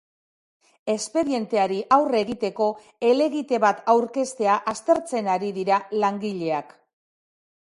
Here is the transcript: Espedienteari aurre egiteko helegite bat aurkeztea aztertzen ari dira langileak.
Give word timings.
Espedienteari 0.93 1.75
aurre 1.97 2.21
egiteko 2.25 2.69
helegite 3.09 3.59
bat 3.67 3.83
aurkeztea 3.93 4.57
aztertzen 4.73 5.31
ari 5.35 5.53
dira 5.59 5.79
langileak. 6.07 6.75